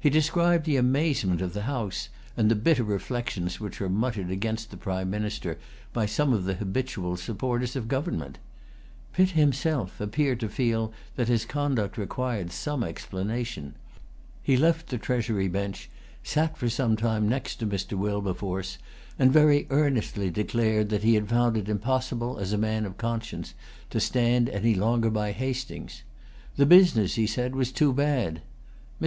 [0.00, 4.70] He described the amazement of the House, and the bitter reflections which were muttered against
[4.70, 5.58] the Prime Minister
[5.92, 8.38] by some of the habitual supporters of government.
[9.12, 13.74] Pitt himself appeared to feel that his conduct required some explanation.
[14.42, 15.90] He left the treasury bench,
[16.22, 17.92] sat for some time next to Mr.
[17.92, 18.78] Wilberforce,
[19.18, 23.52] and very earnestly declared that he had found it impossible, as a man of conscience,
[23.90, 26.04] to stand any longer by Hastings.
[26.56, 28.40] The business, he said, was too bad.
[28.98, 29.06] Mr.